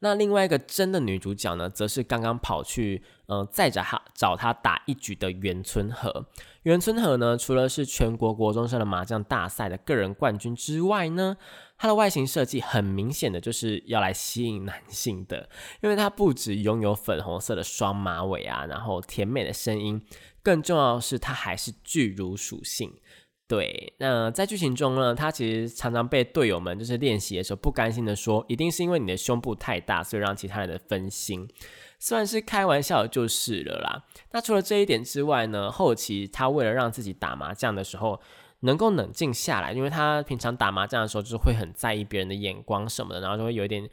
[0.00, 6.26] 那另外一个真的女主角呢，则是刚刚跑去呃载着她找她打一局的袁村和。
[6.62, 11.36] 袁村和呢，除了是全国国中生的麻将大赛的个人冠军之外呢，
[11.78, 15.48] 她的外形设计很明显的就是要来吸引男性的，
[15.82, 20.02] 因为她不止拥有粉红色的双马尾啊，然后甜美的声音，
[20.42, 22.94] 更重要的是她还是巨乳属性。
[23.50, 31.48] 对，那在剧情中呢，他其实常常被队友们就是练习的时候不甘心的说，一定是因为你的胸部太大，所以让其他人的分心。
[31.98, 34.04] 虽然是开玩笑就是了啦。
[34.30, 38.20] 那除了这一点之外呢，后期他为了让自己打麻将的时候
[38.60, 43.90] 能够冷静下来，因为他平常打麻将的时候就是会很在意别人的眼光什么的，然后就会有一点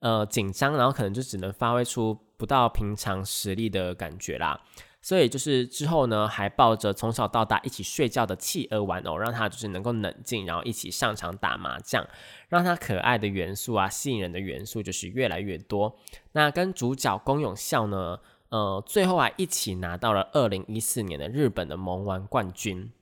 [0.00, 4.60] 呃紧张，然后可能就只能发挥出不到平常实力的感觉啦。
[5.00, 12.06] 所以就是之后呢，还抱着从小到大一起睡觉的企鹅玩偶，让他就是能够冷静，然后一起上场打麻将，
[12.48, 15.96] 让他可爱的元素啊，吸引人的元素就是越来越多。
[16.32, 18.18] 那跟主角宫永孝呢，
[18.50, 22.92] 呃，最后啊一起拿到了二零一四年的日本的萌玩冠军。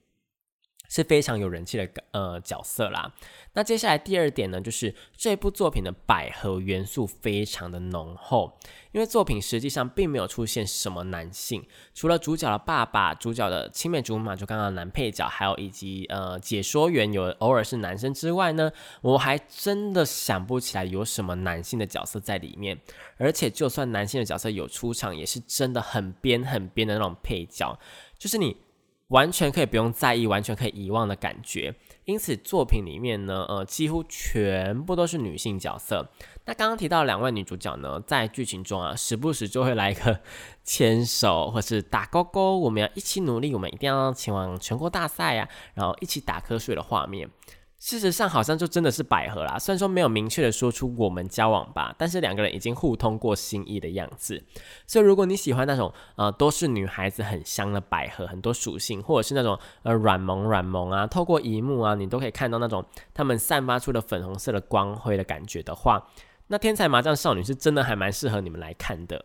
[0.89, 3.13] 是非常有人气的呃角色啦。
[3.55, 8.53] 那接下来第二点呢，就是这部作品的百合元素非常的浓厚，
[8.93, 18.71] 因为作品实际上并没有出现什么男性，除了主角的爸爸、主角的青梅竹马，就刚刚男配角，还有以及呃解说员有偶尔是男生之外呢，
[19.01, 22.79] 我还真的想不起来有什么男性的角色在里面。
[23.17, 27.79] 而且就算男性的角色有出场，也是真的很边很边的那种配角，
[28.19, 28.66] 就是你。
[29.09, 31.75] 完全可以不用在意，完全可以遗忘的感觉。
[32.05, 36.11] 因此，作品里面呢，呃，几乎全部都是女性角色。
[36.45, 40.21] 那刚刚提到两位女主角呢，在剧情中啊，时不时就会来一个
[40.65, 47.31] 牵手，或是打勾勾，我们要一起努力，我们一定要前往全国大赛呀，然后一起打瞌睡的画面。
[47.79, 49.59] 事实上，好像就真的是百合啦。
[49.59, 54.43] 虽然说没有明确的说出我们交往吧，但是两个人已经互通过心意的样子。
[54.87, 66.09] 所以，如果你喜欢那种呃都是女孩子很香的百合，很多属性，或者是那种呃软萌软萌啊，透过一幕啊，你都可以看到那种他们散发出的粉红色的光辉的感觉的话，
[66.47, 69.25] 那天才麻将少女是真的还蛮适合你们来看的。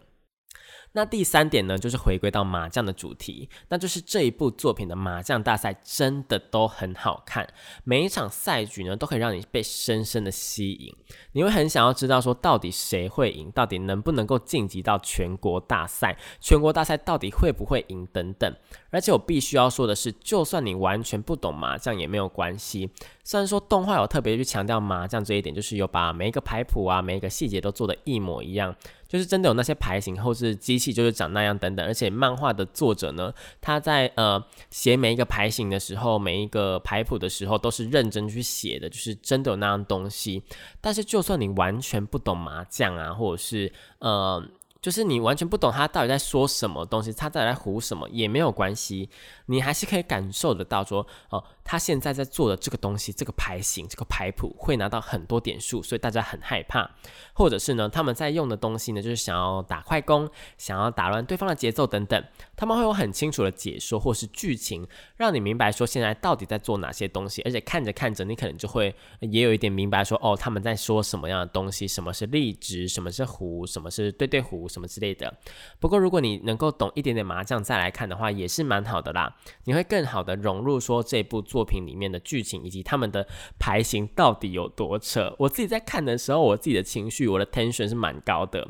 [0.94, 7.48] 那第三点呢，就是回归到麻将的主题，那就是这一部作品的麻将大赛真的都很好看，
[7.84, 10.94] 每一场赛局呢都可以让你被深深的吸引，
[11.32, 18.54] 你会很想要知道说到底谁会赢，到底能不能够晋级到全国大赛，全国大赛到底会不会赢等等。
[18.90, 22.92] 而且我必须要说的是，就算你完全不懂麻将也没有关系。
[23.24, 28.76] 虽然说动画有特别去强调麻将这一点，就是有把每一个牌谱啊、每一个细节都做得一模一样，
[29.12, 31.86] 就是真的有那些牌型或是机器就是长那样等等。
[31.86, 40.42] 而且漫画的作者呢，他在呃写每一个牌型的时候、每一个牌谱的时候，都是认真去写的，就是真的有那样东西。
[40.80, 44.42] 但是就算你完全不懂麻将啊，或者是呃。
[44.82, 49.08] 就是你完全不懂他到底在说什么东西，他到底在胡什么也没有关系，
[49.46, 56.90] 你还是可以感受得到说，哦，他现在在做的这个东西，这个牌型，这个牌谱会拿到很多点数，所以大家很害怕，
[57.34, 62.24] 或者是呢，他们在用的东西呢，就是想要打快攻，想要打乱对方的节奏等等，
[62.56, 74.71] 他们会有很清楚的解说或是剧情，让你明白说现在到底在做哪些东西，而且看着看着，你可能就会也有一点明白说，哦，他们在说什么样的东西，什么是立直，什么是 胡，什么是对对胡。
[74.72, 75.32] 什么之类的。
[75.80, 79.36] 不过，如果你能够懂一点点麻将再来看的话，也是蛮好的啦。
[79.66, 83.28] 你会更好的融入说这部作品里面的剧情以及他们的
[83.60, 85.36] 牌型到底有多扯。
[85.40, 88.68] 我自己在看的时候，我自己的情绪，我的 tension 是蛮高的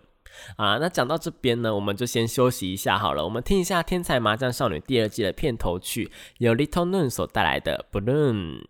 [0.58, 0.78] 啊。
[0.78, 3.24] 那讲到这边呢，我们就先休息一下好了。
[3.24, 8.64] 我们听一下《天才麻将少女》第二季的片头曲，由 Little Noon 所带来的 Balloon。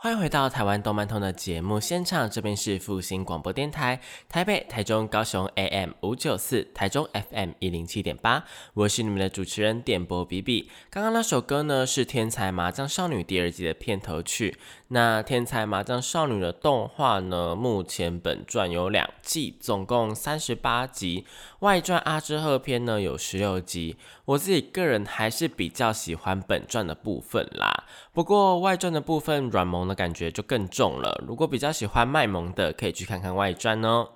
[0.00, 10.70] 欢迎回到台湾动漫通的节目现场，这边是复兴广播电台，台北、台中、高雄 AM 五九四，台中 FM 一零七点八，我是你们的主持人点播比比。
[10.88, 14.56] 刚刚那首歌呢是《天才麻将少女》第二季的片头曲。
[14.90, 21.26] 那《天才麻将少女》的动画呢，目前本传有两季，总共三十八集，
[21.58, 23.98] 外传阿之贺篇呢有十六集。
[24.24, 31.22] 我自己个人还是比较喜欢本传的部分啦，不过外传的部分软萌的感觉就更重了。
[31.26, 34.08] 如果比较喜欢卖萌的，可以去看看外传哦。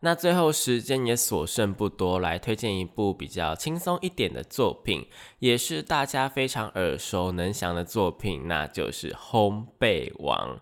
[0.00, 5.06] 那最后时间也所剩不多，来推荐一部比较轻松一点的作品，
[5.40, 10.58] 也是大家非常耳熟能详的作品，那就是《烘焙王》。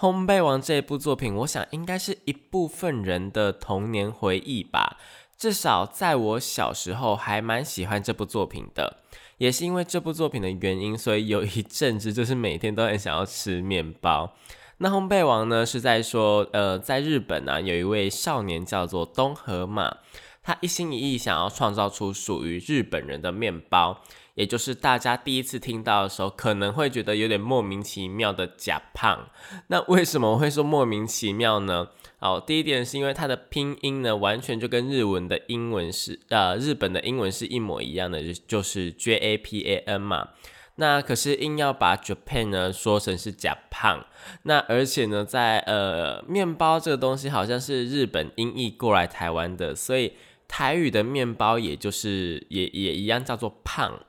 [0.00, 4.98] 烘焙王》这部作品，我想应该是一部分人的童年回忆吧。
[5.38, 8.98] 至少在我小时候，还蛮喜欢这部作品的。
[9.38, 14.34] 也是因为这部作品的原因，所以有一阵子就是每天都很想要吃面包。
[14.82, 19.98] 那烘焙王呢，是在说，呃，在日本呢，有一位少年叫做东河马，
[20.42, 24.02] 他一心一意想要创造出属于日本人的面包，
[24.34, 29.28] 也就是大家第一次听到的时候，可能会觉得有点莫名其妙的假胖。
[29.68, 31.86] 那为什么会说莫名其妙呢？
[32.18, 40.30] 好，第一点是因为它的拼音呢，完全就跟日文的英文是，呃，日本的英文是一模一样的，就就是 J A P A N 嘛。
[40.76, 44.04] 那可是硬要把 Japan 呢说成是假胖，
[44.44, 50.14] 那而且呢，在呃面包这个东西好像是日本音译过来台湾的，所以
[50.48, 54.00] 台语的面包也就是也也一样叫做胖。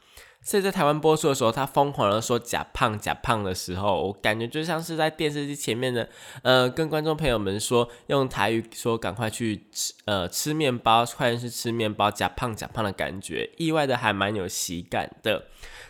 [0.43, 6.09] 所以在台湾播出的时候，他疯狂的说假胖假胖的时候，我感觉就像是在电视机前面的
[6.41, 15.45] 呃跟观众朋友们说，用台语说赶快去吃呃吃面包，快点去吃面包，假胖假胖的感觉，意外的还蛮有喜感的。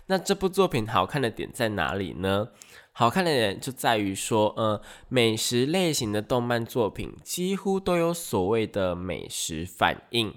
[0.06, 2.50] 那这部作品好看的点在哪里呢？
[2.92, 10.36] 好看的点就在于说，呃，美食类型的动漫作品几乎都有所谓的美食反应。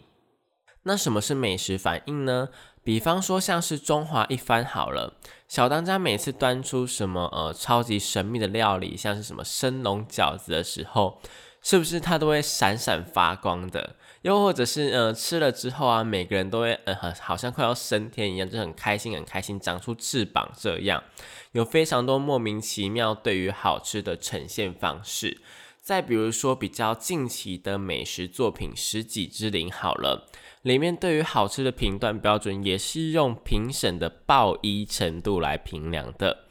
[0.84, 2.48] 那什么是美食反应呢？
[2.86, 5.14] 比方说像是中华一番好了，
[5.48, 11.20] 小当家每次端出什么呃超级神秘的料理，像是什么生龙饺子的时候，
[11.60, 13.96] 是不是它都会闪闪发光的？
[14.22, 21.02] 又或者是呃吃了之后啊，每个人都会呃好像快要升天一样，就很开心很开心，长出翅膀这样，
[21.50, 25.40] 有非常多莫名其妙对于好吃的呈现方式。
[25.82, 30.28] 再比如说比较近期的美食作品《十几之灵》好了，
[30.66, 36.45] 里面对于好吃的评断标准也是用评审的爆衣程度来评量的。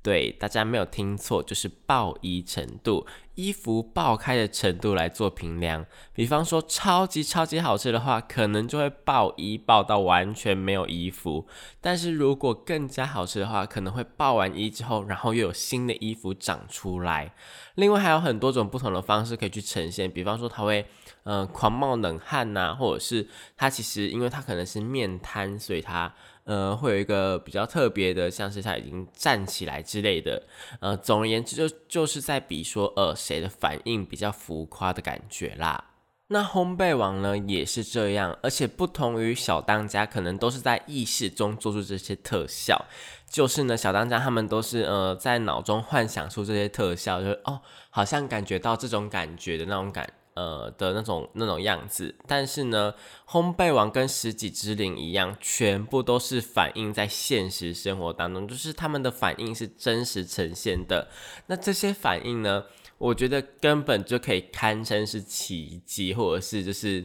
[0.00, 5.84] 对，大家没有听错，就是爆衣程度，衣服爆开的程度来做评量。
[6.14, 11.44] 比方说，超级超级好吃的话，可能就会爆衣爆到完全没有衣服；
[11.80, 17.34] 但是如果更加好吃的话，可能会爆完衣之后，然后又有新的衣服长出来。
[17.74, 20.86] 另外还有很多种不同的方式可以去呈现，比方说它会，
[21.24, 26.14] 嗯，狂冒冷汗呐，或者是它其实因为它可能是面瘫，所以它。
[26.48, 30.42] 呃，会有一个比较特别的，像是他已经站起来之类的。
[30.80, 35.90] 呃，总而言之，就就是在比说，呃，谁的反应比较浮夸的感觉啦。
[36.28, 42.86] 那烘焙王呢也是这样，而且不同于小当家，可能都是在意识中做出这些特效。
[43.30, 50.08] 就是呢，小当家他们都是呃在脑中幻想出这些特效，就是哦，好像感觉到这种感觉的那种感。
[50.38, 52.94] 呃的那种那种样子，但是呢，
[53.26, 61.08] 烘焙王跟十几只灵一样，全部都是反映在现实生活当中，就是他们的反应是真实呈现的。
[61.48, 62.66] 那这些反应呢，
[62.98, 67.04] 我觉得根本就可以堪称是奇迹，或者是就是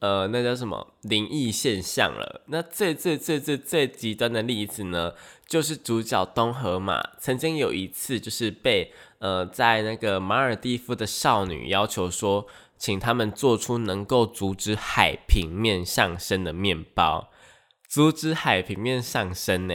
[0.00, 2.42] 呃，那叫什么灵异现象了。
[2.48, 5.14] 那最最最最最极端的例子呢，
[5.48, 12.46] 就是主角东河马曾经有一次就是被呃在那个马尔蒂夫的少女要求说。
[12.76, 17.30] 请他们做出能够阻止海平面上升的面包，
[17.88, 19.74] 阻止海平面上升呢？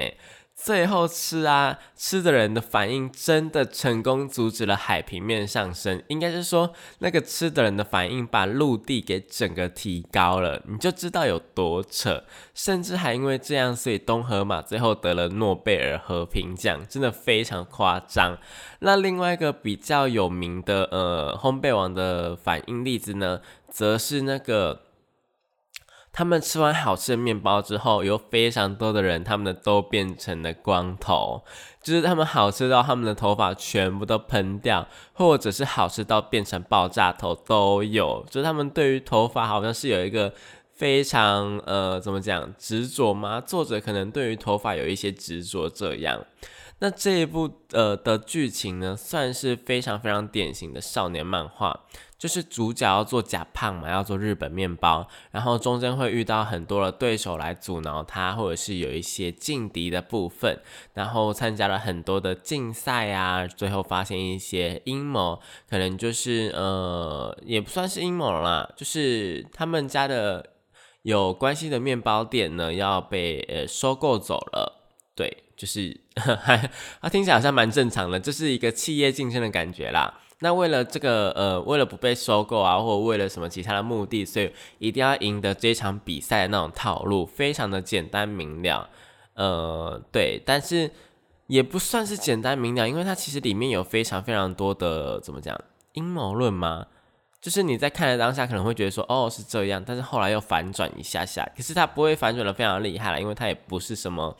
[0.64, 6.04] 最后吃啊，吃的人的反应真的成功阻止了海平面上升。
[6.08, 12.24] 应该是说，那个吃的人的反应把陆地给整个提高了，你就知道有多扯。
[12.54, 18.38] 甚至还因为这样，所以东河马最后得了诺贝尔和平奖，真的非常夸张。
[18.82, 24.82] 那另外一个比较有名的呃烘焙王的反应例子呢，则是那个。
[26.14, 31.44] 他们吃完好吃的面包之后，有非常多的人，他们的都变成了光头，
[31.82, 38.26] 就是他们好吃到他们的头发全部都喷掉，或者是好吃到变成爆炸头都有。
[38.30, 40.34] 就是他们对于头发好像是有一个
[40.74, 43.40] 非常呃，怎么讲执着吗？
[43.40, 46.26] 作者可能对于头发有一些执着这样。
[46.80, 51.82] 那这一部呃的剧情呢，算是非常非常典型的少年漫画，
[52.22, 60.60] 就是主角要做假胖嘛，要做日本面包，然后中间会遇到很多的对手来阻挠他，或者是有一些劲敌的部分，
[60.94, 70.46] 然后参加了很多的竞赛啊，最后发现一些阴谋，可能就是呃也不算是阴谋啦，就是他们家的
[71.02, 74.84] 有关系的面包店呢要被呃收购走了，
[75.16, 75.46] 对。
[75.58, 75.96] 就是，
[77.02, 80.21] 啊听起来好像蛮正常的，这是一个企业竞争的感觉啦。
[80.42, 88.90] 那为了这个，呃，为了不被收购啊，或者为了什么其他的目的，所以一定要赢得这场比赛的那种套路，非常的简单明了。
[89.36, 90.92] 呃，对，但是
[91.48, 95.60] 也不算是简单明了，因为它其实里面有非常非常多的怎么讲
[95.94, 96.88] 阴谋论吗？
[97.40, 104.36] 就是你在看的当下可能会觉得说，哦是这样，但是后来又反转一下下，可是它不会反转的非常厉害了，因为它也不是什么。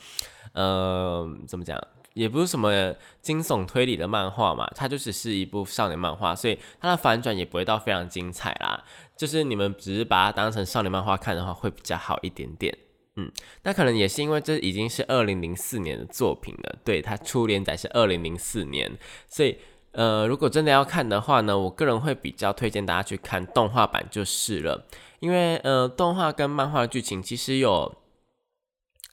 [0.54, 1.82] 呃，怎么讲，
[2.14, 8.84] 也不是什么惊悚推理的漫画嘛，它就只是一部少年漫画，所以它的反转也不会到非常精彩啦。
[9.16, 12.78] 就是你们只是把它当成少年漫画看的话，会比较好一点点。
[13.16, 13.32] 嗯，
[13.64, 18.92] 那可能也是因为这已经是二零零四年的作品了，对，它初连载是二零零四年，
[19.28, 19.58] 所以
[19.92, 24.86] 呃，如果真的要看的话呢，我个人会比较推荐大家去看动画版就是了，
[25.20, 28.01] 因为呃，动画跟漫画的剧情其实有。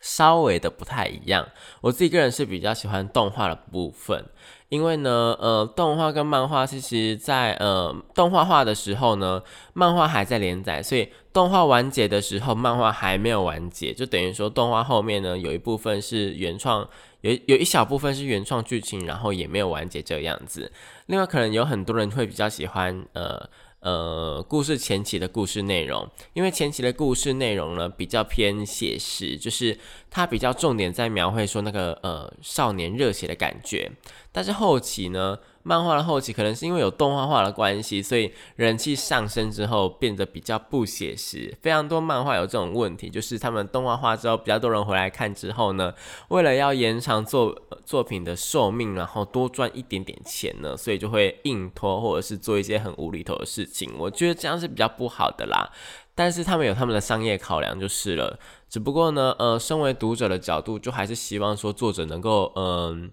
[0.00, 1.48] 稍微的不太一样，
[1.80, 4.24] 我自己个人是比较喜欢动画的部分，
[4.68, 9.42] 因为呢，呃，动画跟漫画其实，在呃动画化的时候呢，
[9.72, 16.88] 漫画还在连载，所以动画完结的时候，漫画还没有完结，就等于说动画后面呢有一部分是原创，
[17.22, 20.70] 有有一小部分是原创剧情，然后也没有完结这个样子。
[21.06, 23.48] 另外，可能有很多人会比较喜欢，呃。
[23.80, 29.78] 呃，故事前期的故事内容，因为前期的故事内容呢比较偏写实，就是
[30.10, 33.90] 它比较重点在描绘说那个呃少年热血的感觉，
[34.32, 35.38] 但是后期呢。
[35.62, 41.54] 漫画的后期可能是因为有动画化的关系，所以人气上升之后变得比较不写实。
[41.60, 45.92] 非常多漫画有这种问题，就是他们动画化之后比较多人回来看之后呢，
[46.28, 47.54] 为了要延长作
[47.84, 53.92] 作品的寿命，然后多赚一点点钱呢，所以就会硬拖或者是做一些很无厘头的事情。
[53.98, 55.70] 我觉得这样是比较不好的啦。
[56.14, 58.38] 但是他们有他们的商业考量就是了。
[58.70, 63.10] 只不过呢，呃，身为读者的角度，就还是希望说作者能够嗯。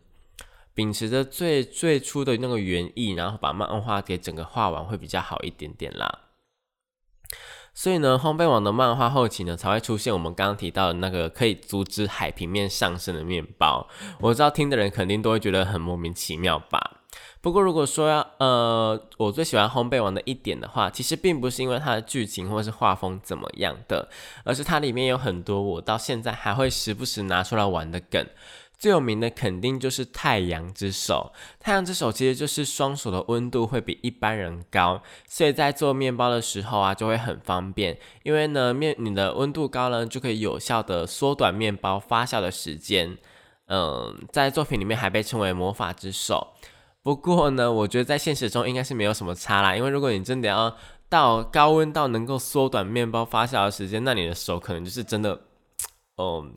[0.75, 6.19] 秉持着最最初的那个原意，然后把漫画给整个画完会比较好一点点啦。
[7.73, 13.87] 所以呢，烘焙网的漫画后期呢，才会出现我们刚刚提到的那个可以阻止海平面上升的面包。
[14.21, 17.01] 我知道听的人肯定都会觉得很莫名其妙吧。
[17.41, 24.09] 不过如果说要呃，我最喜欢烘焙王的一点的话，其实并不是因为它的剧情或是画风怎么样的，
[24.43, 28.25] 而是它里面有很多我到现在还会时不时拿出来玩的梗。
[28.85, 31.33] 最有名的肯定就是太阳之手。
[31.59, 37.97] 太阳之手其实就是双手的温度会比一般人高，所以在做面包的时候啊，就会很方便。
[38.21, 43.17] 因为呢，面你的温度高呢，就可以有效的缩短面包发酵的时间。
[43.65, 46.53] 嗯，在作品里面还被称为魔法之手。
[47.01, 49.75] 不过呢，我觉得在现实中应该是没有什么差啦。
[49.75, 50.77] 因为如果你真的要
[51.09, 55.41] 到高温到能够缩短面包发酵的时间，那你的手可能就是真的，
[56.17, 56.53] 嗯。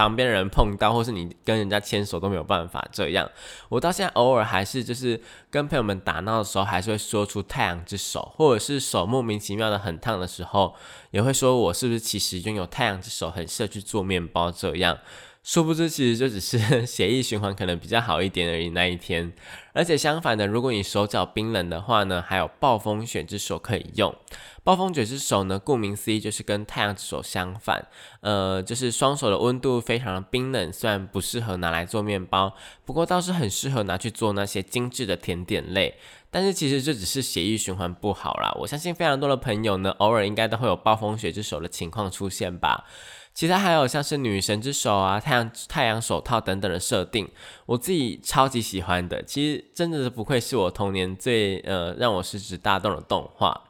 [0.00, 3.30] 旁边人碰到，或是你跟人家牵手都没有办法这样。
[3.68, 5.20] 我到现在偶尔还是就是
[5.50, 10.74] 跟朋友们打闹的时候，还是会说出太阳之手，或者是手莫名其妙的很烫的时候，
[11.10, 14.96] 也会说我是不是其实拥有太阳之手，很适合去做面包这样。
[15.42, 19.32] 殊不知，其实就只是 血液循环可能比较好一点而已那一天。
[19.72, 24.14] 而且相反的，如果你手脚冰冷的话呢，还有暴风雪之手可以用。
[24.62, 27.88] 暴风雪之手呢，顾名思义就是跟太阳之手相反，
[28.20, 30.70] 呃，就是双手的温度非常的冰冷。
[30.70, 35.94] 虽然不适合拿来做面包，不过倒是很适合拿去做那些精致的甜点类。
[36.30, 38.54] 但是其实这只是血液循环不好啦。
[38.60, 42.84] 我相信非常多的朋友呢，偶尔应该都会有暴风雪之手的情况出现吧。
[43.32, 47.28] 其他还有像是女神之手啊、太阳太阳手套等等的设定，
[47.66, 49.22] 我自己超级喜欢的。
[49.22, 53.62] 其实真的是不愧是我童年最呃让我食指大动的动画。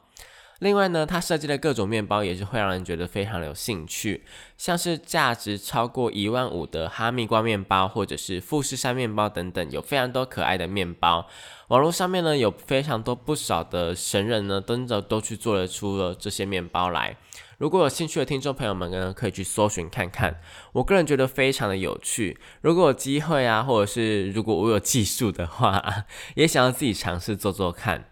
[0.59, 4.23] 另外呢，它设计的各种面包也是会让人觉得非常的有兴趣，
[4.57, 11.27] 像是价值超过一万五的哈密瓜面包，或者是富士山面包等等，有非常多可爱的面包。
[11.69, 17.17] 网络上面呢有非常多不少的神人呢，跟着都去做了出了这些面包来。
[17.61, 20.41] 如果有兴趣的听众朋友们呢，可以去搜寻看看。
[20.73, 22.39] 我个人觉得非常的有趣。
[22.61, 28.05] 如果有机会啊，或者是如果我有技术的话， 也想要自己尝试做做看。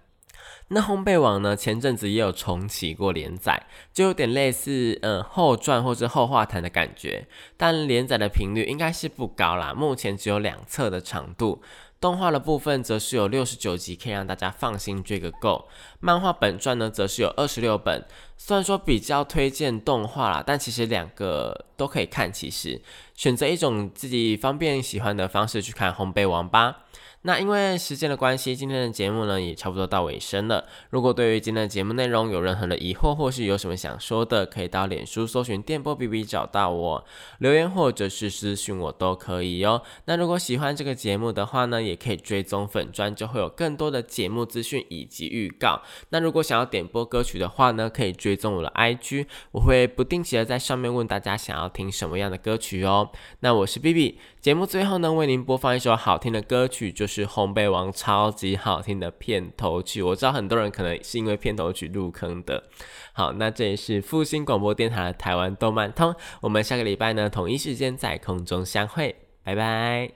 [0.68, 1.56] 那烘焙网呢？
[1.56, 7.28] 前阵子也有重启过连载，就有点类似嗯后传或者后话谈的感觉，
[7.58, 9.74] 但连载的频率应该是不高啦。
[9.74, 11.64] 目前只有两册的长度，
[12.00, 15.68] 动画的部分则是有六十九集，可以让大家放心追个够。
[16.00, 18.06] 漫画本传呢，则是有二十六本。
[18.38, 22.32] 虽然说比较推荐动画啦，但其实两个都可以看。
[22.32, 22.82] 其实
[23.16, 26.84] 选择一种自己方便喜欢的方式去看烘焙王吧。
[27.24, 30.66] 那因为时间的关系，今天的节目呢也差不多到尾声了。
[30.90, 37.04] 如果对于今天的节目内容有任何的疑惑，或是有什么想说的，可以到脸书搜寻电波 B B 找到我
[37.40, 39.82] 留言，或者是私讯我都可以哦。
[40.06, 45.82] 那如果喜欢这个节目的话呢，也可以追踪粉专，就会有更多的节目资讯以及预告。
[46.12, 53.12] 那如果想要点播歌曲的话呢，可以追踪我的 I G，我会不定期的在上面问大家想要听什么样的歌曲哦。
[53.42, 54.20] 那我是 B B。
[54.42, 60.02] 节目最后呢，为您播放一首好听的歌曲，就是《烘焙王》超级好听的片头曲。
[60.02, 62.64] 我知道很多人可能是因为片头曲入坑的。
[63.12, 69.14] 好，那这里是复兴广播电台的台湾动漫通，我们下个礼拜呢，同一时间在空中相会，
[69.44, 70.10] 拜拜。